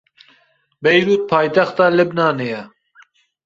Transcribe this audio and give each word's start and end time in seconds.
Beyrûd 0.83 1.21
paytexta 1.31 1.85
Libnanê 1.97 2.47
ye. 2.53 2.61